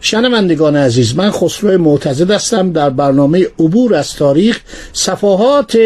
[0.00, 2.72] شنوندگان عزیز من خسرو معتزد هستم.
[2.72, 4.60] در برنامه عبور از تاریخ
[4.92, 5.78] صفحات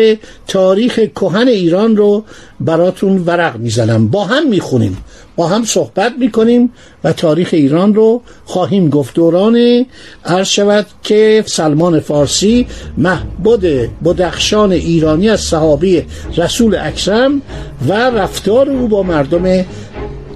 [0.49, 2.25] تاریخ کهن ایران رو
[2.61, 4.09] براتون ورق می‌زنم.
[4.09, 4.97] با هم می‌خونیم
[5.37, 6.73] با هم صحبت می‌کنیم
[7.05, 9.15] و تاریخ ایران رو خواهیم گفت.
[9.15, 9.87] دوران
[10.25, 12.67] عرض شود که سلمان فارسی
[12.99, 13.61] محبود
[14.05, 16.03] بدخشان ایرانی از صحابی
[16.37, 17.43] رسول اکرم
[17.89, 19.65] و رفتار او با مردم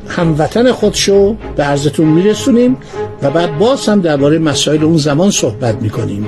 [0.09, 2.77] هموطن خودشو به عرضتون میرسونیم
[3.23, 6.27] و بعد باز هم درباره مسائل اون زمان صحبت می‌کنیم.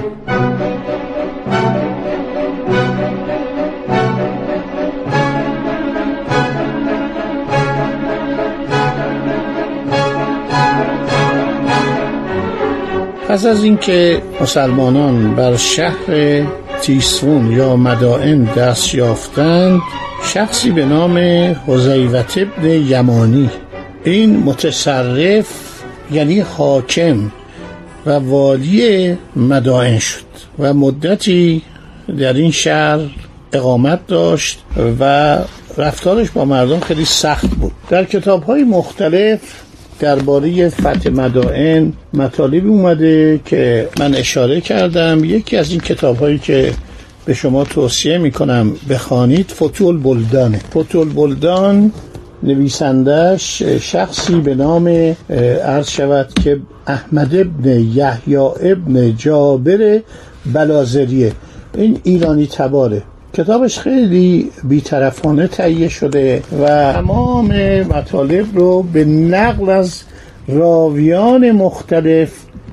[13.29, 16.43] پس از اینکه مسلمانان بر شهر
[16.83, 19.81] تیسفون یا مدائن دست یافتند
[20.25, 21.19] شخصی به نام
[21.67, 23.51] حزیوت ابن یمانی
[24.05, 25.47] این متصرف
[26.13, 27.31] یعنی حاکم
[28.07, 30.25] و والی مدائن شد
[30.59, 31.63] و مدتی
[32.19, 33.01] در این شهر
[33.53, 34.59] اقامت داشت
[35.01, 35.39] و
[35.79, 37.73] رفتارش با مردم خیلی سخت بود.
[37.91, 39.41] در کتاب های مختلف
[40.01, 45.25] درباره فتح مدائن مطالبی اومده که من اشاره کردم.
[45.25, 46.73] یکی از این کتاب هایی که
[47.25, 50.59] به شما توصیه می‌کنم بخوانید فتول بلدانه.
[50.59, 51.93] فتول بلدان
[52.43, 54.89] نویسندش شخصی به نام
[55.65, 60.01] عرض شود که احمد ابن یحیی ابن جابر
[60.53, 61.33] بلازریه.
[61.75, 63.03] این ایرانی تباره.
[63.35, 67.53] کتابش خیلی بیطرفانه تهیه شده و تمام
[67.83, 70.03] مطالب رو به نقل از
[70.49, 72.33] راویان مختلف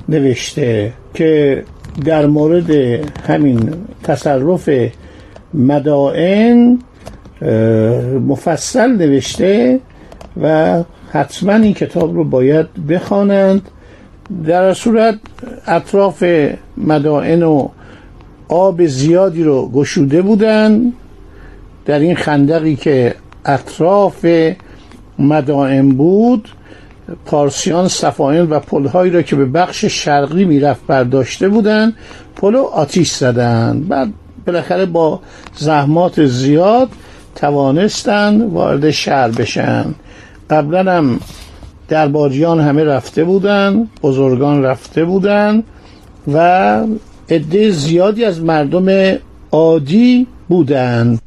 [0.09, 1.63] نوشته که
[2.05, 2.71] در مورد
[3.27, 3.73] همین
[4.03, 4.69] تصرف
[5.53, 6.79] مدائن
[8.27, 9.79] مفصل نوشته
[10.41, 13.61] و حتما این کتاب رو باید بخوانند.
[14.45, 15.15] در صورت
[15.67, 16.23] اطراف
[16.77, 17.67] مدائن و
[18.49, 20.93] آب زیادی رو گشوده بودن.
[21.85, 23.15] در این خندقی که
[23.45, 24.25] اطراف
[25.19, 26.49] مدائن بود
[27.25, 31.93] پارسیان صفاین و پلهایی را که به بخش شرقی می‌رفت برداشته بودن
[32.35, 33.85] پلو آتیش زدن.
[33.89, 34.09] بعد
[34.45, 35.19] بالاخره با
[35.55, 36.89] زحمات زیاد
[37.37, 39.95] توانستن وارد شهر بشن.
[40.49, 41.19] قبلا هم
[41.87, 45.63] درباریان همه رفته بودن بزرگان رفته بودن
[46.33, 46.81] و
[47.29, 49.17] عده زیادی از مردم
[49.51, 51.21] عادی بودند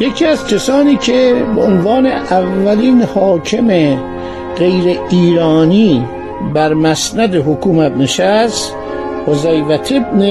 [0.00, 3.68] یکی از کسانی که به عنوان اولین حاکم
[4.58, 6.04] غیر ایرانی
[6.54, 8.72] بر مسند حکومت نشست
[9.26, 10.22] حزیوت ابن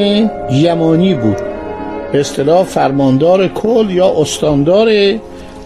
[0.52, 1.38] یمانی بود.
[2.12, 4.90] به اصطلاح فرماندار کل یا استاندار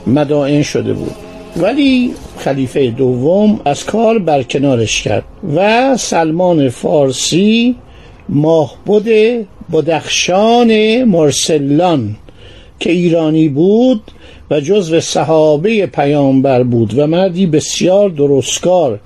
[0.07, 1.15] مدائن شده بود.
[1.57, 5.23] ولی خلیفه دوم از کار برکنارش کرد
[5.55, 7.75] و سلمان فارسی
[8.29, 9.07] ماهبد
[9.73, 12.15] بدخشان مرسلان
[12.79, 14.01] که ایرانی بود
[14.51, 18.99] و جزو صحابه پیامبر بود و مردی بسیار درستکار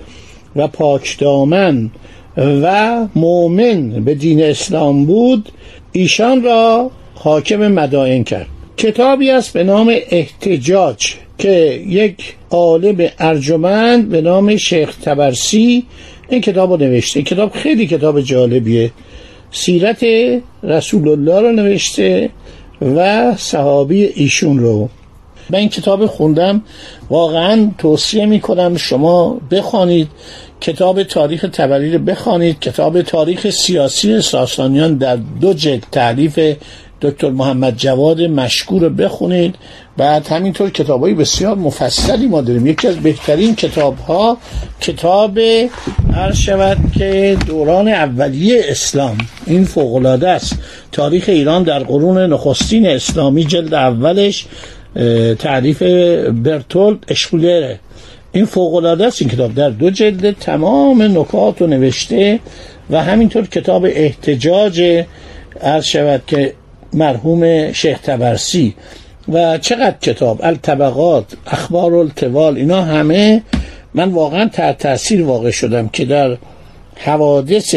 [0.56, 1.92] و پاکدامن
[2.38, 5.50] و مؤمن به دین اسلام بود
[5.92, 8.48] ایشان را حاکم مدائن کرد.
[8.78, 15.84] کتابی است به نام احتجاج که یک عالم ارجمند به نام شیخ تبرسی
[16.30, 17.18] این کتاب رو نوشته.
[17.18, 18.92] این کتاب خیلی کتاب جالبیه.
[19.52, 20.06] سیرت
[20.64, 22.30] رسول الله رو نوشته.
[22.82, 24.90] و صحابی ایشون رو.
[25.50, 26.62] من این کتاب خوندم.
[27.10, 30.08] واقعا توصیه می‌کنم شما بخوانید.
[30.62, 32.60] کتاب تاریخ تبری بخوانید.
[32.60, 36.40] کتاب تاریخ سیاسی ساسانیان در دو جلد تعریف
[37.02, 39.56] دکتر محمد جواد مشکور رو بخونید.
[40.02, 42.68] بعد همینطور کتاب های بسیار مفصلی ما داریم.
[42.68, 44.38] یکی از بهترین کتاب ها
[44.80, 45.38] کتاب
[46.14, 49.18] هر شود که دوران اولیه اسلام.
[49.46, 50.58] این فوقلاده است.
[50.92, 54.46] تاریخ ایران در قرون نخستین اسلامی جلد اولش
[55.40, 55.82] تعریف
[56.32, 57.80] برتولد اشپولره
[58.32, 59.54] این فوقلاده است این کتاب.
[59.54, 62.40] در دو جلد تمام نکات رو نوشته
[62.90, 65.04] و همینطور کتاب احتجاج
[65.62, 66.54] عرض شود که
[66.94, 68.76] مرحوم شیخ تبرسی.
[69.30, 73.42] و چقدر کتاب؟ الطبقات اخبار التوال اینا همه
[73.94, 76.38] من واقعا تحت تاثیر واقع شدم که در
[76.96, 77.76] حوادث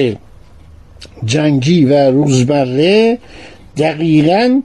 [1.25, 3.19] جنگی و روزمره
[3.76, 4.62] دقیقا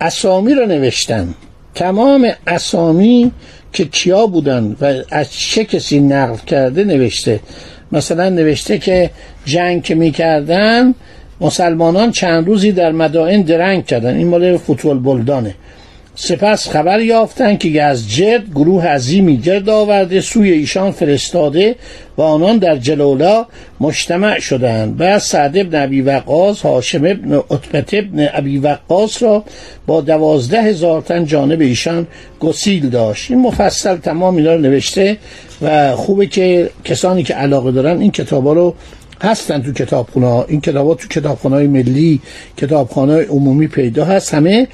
[0.00, 1.34] اسامی رو نوشتم.
[1.74, 3.30] تمام اسامی
[3.72, 7.40] که کیا بودن و از چه کسی نقل کرده نوشته.
[7.92, 9.10] مثلا نوشته که
[9.44, 10.94] جنگ که می‌کردن
[11.40, 14.16] مسلمانان چند روزی در مدائن درنگ کردن.
[14.16, 15.54] این مال فوتبال بلدانه.
[16.18, 21.76] سپس خبر یافتند که از جد گروه عظیمی گرد آورده سوی ایشان فرستاده
[22.18, 23.46] و آنان در جلولا
[23.80, 24.96] مجتمع شدند.
[24.96, 29.44] بعد سعد ابن ابی وقاص هاشم ابن عتبت ابن ابی وقاص را
[29.86, 32.06] با دوازده هزار تن جانب ایشان
[32.40, 33.30] گسیل داشت.
[33.30, 35.16] این مفصل تمام اینا رو نوشته
[35.62, 38.74] و خوبه که کسانی که علاقه دارن این کتابا رو
[39.22, 42.20] هستن تو کتابخونه این کتابا تو کتابخونه های ملی
[42.56, 44.34] کتابخانه عمومی پیدا هست.
[44.34, 44.68] همه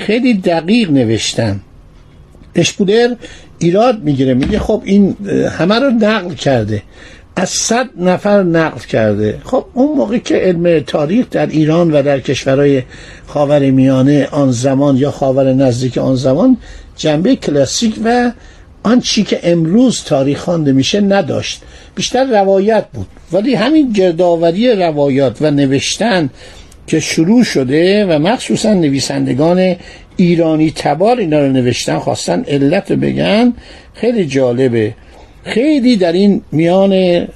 [0.00, 1.60] خیلی دقیق نوشتن.
[2.54, 3.16] اشپودر
[3.58, 5.16] ایراد می‌گیره میگه خب این
[5.58, 6.82] همه رو نقل کرده.
[7.36, 9.38] از صد نفر نقل کرده.
[9.44, 12.82] خب اون موقع که علم تاریخ در ایران و در کشورهای
[13.26, 16.56] خاور میانه آن زمان یا خاور نزدیک آن زمان
[16.96, 18.32] جنبه کلاسیک و
[18.84, 21.62] آن چی که امروز تاریخ خوانده میشه نداشت.
[21.94, 23.06] بیشتر روایت بود.
[23.32, 26.30] ولی همین گردآوری روایات و نوشتن
[26.86, 29.76] که شروع شده و مخصوصا نویسندگان
[30.16, 33.52] ایرانی تبار اینا رو نوشتن خواستن علت بگن
[33.94, 34.94] خیلی جالبه.
[35.44, 37.26] خیلی در این میان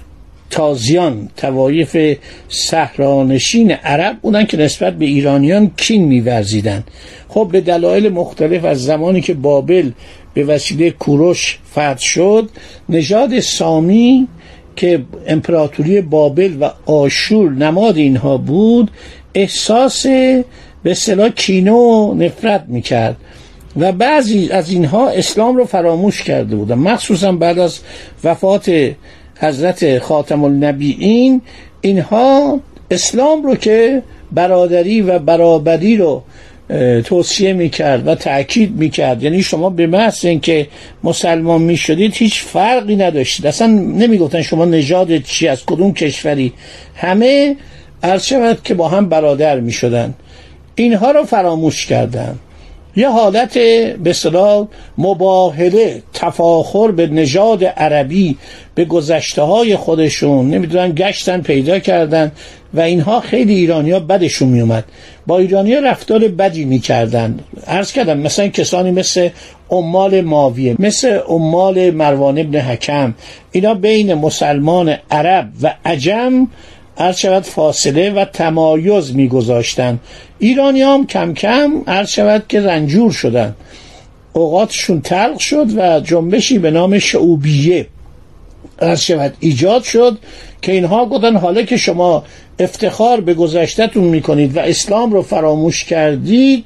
[0.51, 2.17] تازیان توایف
[2.49, 6.85] صحرانشین عرب بودن که نسبت به ایرانیان کین میورزیدن.
[7.29, 9.91] خب به دلایل مختلف از زمانی که بابل
[10.35, 12.51] به وسیله کوروش فتح شد
[12.89, 14.29] نژاد سامی
[14.77, 18.91] که امپراتوری بابل و آشور نماد اینها بود
[19.35, 20.07] احساس
[20.83, 23.17] به اصطلاح کینه نفرت می‌کرد
[23.77, 26.75] و بعضی از اینها اسلام رو فراموش کرده بودن.
[26.75, 27.79] مخصوصا بعد از
[28.25, 28.91] وفات
[29.41, 31.41] حضرت خاتم النبیین
[31.81, 34.03] اینها اسلام رو که
[34.33, 36.23] برادری و برابری رو
[37.05, 39.23] توصیه می‌کرد و تاکید می‌کرد.
[39.23, 40.67] یعنی شما به محض اینکه
[41.05, 43.47] مسلمان می‌شدید هیچ فرقی نداشتید.
[43.47, 46.53] اصلا نمی‌گفتن شما نژاد چی از کدوم کشوری.
[46.95, 47.57] همه
[48.03, 50.15] عرض شود که با هم برادر می‌شدن.
[50.75, 52.39] اینها رو فراموش کردن.
[52.97, 53.59] یه حالت
[54.03, 54.67] به صلاح
[54.99, 58.37] مباهله تفاخر به نژاد عربی
[58.75, 60.51] به گذشته های خودشون.
[60.51, 62.33] نمی‌دونن گشتن پیدا کردن
[62.75, 64.85] و اینها خیلی ایرانیا بدشون میومد
[65.27, 67.39] با ایرانیا رفتار بدی می‌کردن.
[67.67, 69.29] عرض کردم مثلا کسانی مثل
[69.71, 73.15] عمال ماویه مثل عمال مروان ابن حکم
[73.53, 76.49] اینا بین مسلمان عرب و عجم
[76.99, 79.99] عرض شود فاصله و تمایز میگذاشتن.
[80.39, 83.55] ایرانی هم کم کم عرض شود که رنجور شدن.
[84.33, 87.87] اوقاتشون تلق شد و جنبشی به نام شعوبیه
[88.81, 90.19] عرض شود ایجاد شد
[90.63, 92.25] که اینها گفتن حالا که شما
[92.59, 96.65] افتخار به گذشتهتون می‌کنید و اسلام رو فراموش کردید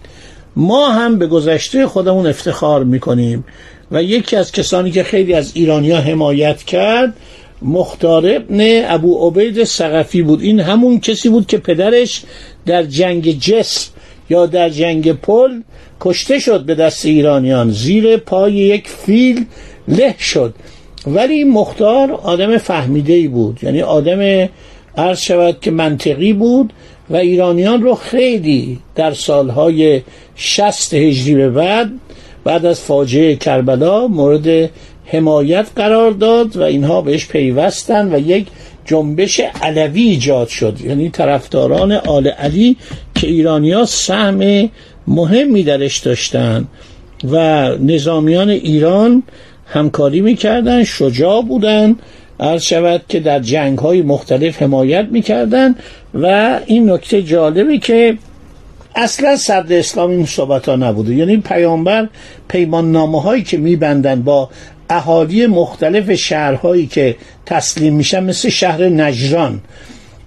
[0.57, 3.45] ما هم به گذشته خودمون افتخار می‌کنیم.
[3.91, 7.15] و یکی از کسانی که خیلی از ایرانیا حمایت کرد
[7.65, 10.41] مختار ابن ابو عبید سقفی بود.
[10.41, 12.23] این همون کسی بود که پدرش
[12.67, 13.91] در جنگ جسم
[14.31, 15.61] یا در جنگ پل
[16.01, 17.71] کشته شد به دست ایرانیان.
[17.71, 19.45] زیر پای یک فیل
[19.89, 20.55] له شد.
[21.07, 23.59] ولی مختار آدم فهمیده ای بود.
[23.63, 24.49] یعنی آدم
[24.97, 26.73] عرض شود که منطقی بود
[27.11, 30.03] و ایرانیان رو خیلی در سالهای
[30.37, 31.91] شست هجری به بعد
[32.45, 34.71] بعد از فاجعه کربلا مورد
[35.05, 38.47] حمایت قرار داد و اینها بهش پیوستن و یک
[38.85, 40.79] جنبش علوی ایجاد شد.
[40.85, 42.77] یعنی طرفداران آل علی
[43.15, 44.71] که ایرانیا سهم
[45.07, 46.69] مهمی درش داشتن
[47.31, 49.23] و نظامیان ایران
[49.67, 51.97] همکاری می‌کردن شجاع بودن.
[52.41, 55.75] عرض شود که در جنگ های مختلف حمایت می‌کردن
[56.15, 58.19] و این نکته جالبی که
[58.95, 61.15] اصلا صدر اسلامی این صحبت ها نبوده.
[61.15, 62.09] یعنی پیامبر
[62.49, 64.51] پیمان نامه هایی که میبندن با
[64.97, 69.61] اهالی مختلف شهرهایی که تسلیم میشن مثل شهر نجران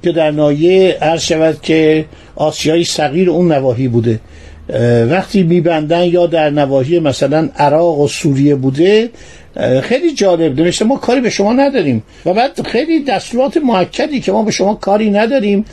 [0.03, 2.05] که در نایه عرض شود که
[2.36, 4.19] آسیای صغیر اون نواحی بوده.
[5.10, 9.10] وقتی میبندن یا در نواحی مثلا عراق و سوریه بوده
[9.81, 12.03] خیلی جالب نوشته ما کاری به شما نداریم.
[12.25, 15.65] و بعد خیلی دستورات محکدی که ما به شما کاری نداریم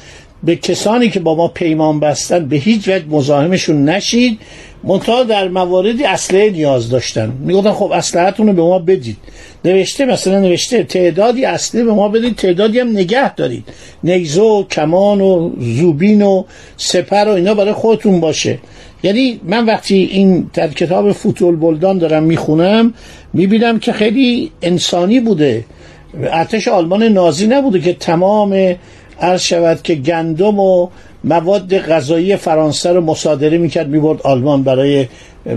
[0.45, 4.39] به کسانی که با ما پیمان بستن به هیچ وجه مزاحمشون نشید
[4.85, 7.33] منتها در مواردی اصله نیاز داشتن.
[7.41, 9.17] می‌گفتن خب اسلحتون رو به ما بدید.
[9.65, 13.65] نوشته مثلا نوشته تعدادی اصلی به ما بدید تعدادی هم نگه دارید.
[14.05, 16.45] نیزه و کمان و زوبین و
[16.77, 18.59] سپر و اینا برای خودتون باشه.
[19.03, 22.95] یعنی من وقتی این در کتاب فوتول بلدان دارم می‌خونم
[23.33, 25.65] می‌بینم که خیلی انسانی بوده.
[26.33, 28.77] ارتش آلمان نازی نبوده که تمام
[29.23, 30.89] عرض شود که گندم و
[31.25, 35.07] مواد غذایی فرانسه رو مصادره می‌کرد می‌برد آلمان برای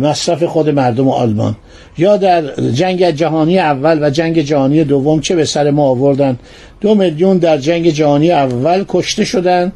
[0.02, 1.56] مصرف خود مردم آلمان.
[1.98, 6.40] یا در جنگ جهانی اول و جنگ جهانی دوم چه به سر ما آوردن؟
[6.82, 9.72] دو میلیون در جنگ جهانی اول کشته شدن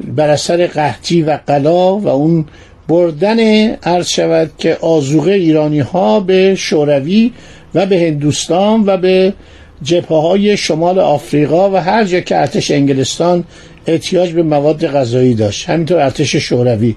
[0.00, 2.44] بر اثر قحطی و قلا و اون
[2.88, 3.38] بردن
[3.82, 7.32] عرض شود که آزوغه ایرانی ها به شوروی
[7.74, 9.32] و به هندوستان و به
[9.82, 13.44] جبهه های شمال آفریقا و هر جا که ارتش انگلستان
[13.86, 15.68] احتیاج به مواد غذایی داشت.
[15.68, 16.96] همینطور ارتش شوروی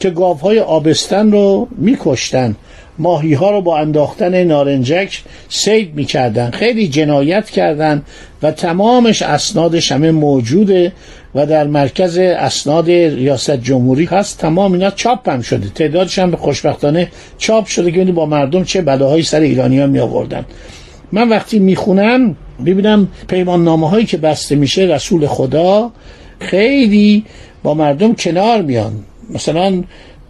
[0.00, 2.56] که گاوهای آبستن رو میکشتن.
[2.98, 6.50] ماهی ها رو با انداختن نارنجک سید می‌کردن.
[6.50, 8.02] خیلی جنایت کردن
[8.42, 10.92] و تمامش اسنادش همه موجوده
[11.34, 14.38] و در مرکز اسناد ریاست جمهوری هست.
[14.38, 15.68] تمام اینا چاپ هم شده.
[15.68, 20.44] تعدادش هم خوشبختانه چاپ شده که با مردم چه بلاهایی سر ایرانی ها می آوردن
[21.12, 22.36] من وقتی می‌خونم
[22.66, 25.90] ببینم پیمان نامه هایی که بسته میشه رسول خدا
[26.38, 27.24] خیلی
[27.62, 28.92] با مردم کنار میان.
[29.30, 29.82] مثلا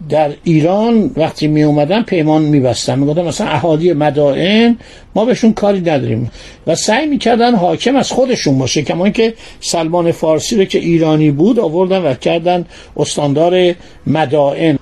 [0.09, 2.99] در ایران وقتی می اومدن پیمان میبستن.
[2.99, 4.77] می‌گفتن مثلا اهالی مدائن
[5.15, 6.31] ما بهشون کاری نداریم.
[6.67, 8.81] و سعی می‌کردن حاکم از خودشون باشه.
[8.81, 12.65] کما که سلمان فارسی رو که ایرانی بود آوردن و کردن
[12.97, 13.73] استاندار
[14.07, 14.79] مدائن.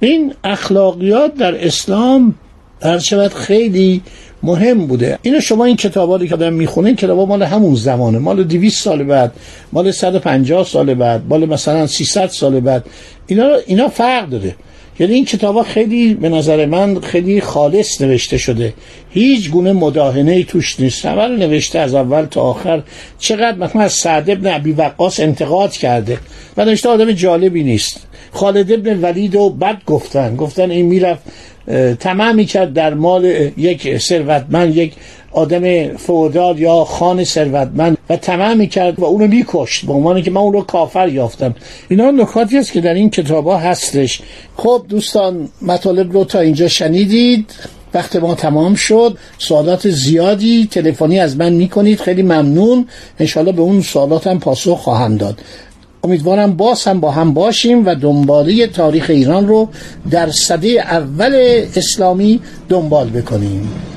[0.00, 2.34] این اخلاقیات در اسلام
[2.82, 4.02] هر شود خیلی
[4.42, 5.18] مهم بوده.
[5.22, 8.18] اینو شما این کتابا که آدم می‌خونه این کتابا مال همون زمانه.
[8.18, 9.32] مال 200 سال بعد
[9.72, 12.84] مال 150 سال بعد مال مثلا 300 سال بعد.
[13.26, 14.54] اینا اینا فرق داره.
[14.98, 18.74] یعنی این کتابا خیلی به نظر من خیلی خالص نوشته شده.
[19.10, 21.06] هیچ گونه مداهنه ای توش نیست.
[21.06, 22.82] اول نوشته از اول تا آخر.
[23.18, 26.18] چقدر مثلا از سعد ابن عبی وقاص انتقاد کرده.
[26.56, 28.06] و نوشته آدم جالبی نیست.
[28.32, 30.36] خالد ابن ولید و بد گفتن.
[30.36, 31.22] گفتن این می‌رفت
[32.00, 33.24] تمام کرد در مال
[33.56, 34.92] یک ثروتمند یک
[35.32, 40.40] آدم فودال یا خان ثروتمند و تمام کرد و اونو میکشت به عنوان که من
[40.40, 41.54] اون رو کافر یافتم.
[41.88, 44.20] اینا نکاتی است که در این کتاب ها هستش.
[44.56, 47.50] خب دوستان مطالب رو تا اینجا شنیدید.
[47.94, 49.18] وقت ما تمام شد.
[49.38, 52.00] سوالات زیادی تلفنی از من می‌کنید.
[52.00, 52.86] خیلی ممنون.
[53.20, 55.40] انشالله به اون سوالات هم پاسخ خواهم داد.
[56.04, 59.68] امیدوارم باز هم با هم باشیم و دنباله تاریخ ایران رو
[60.10, 63.91] در صده اول اسلامی دنبال بکنیم.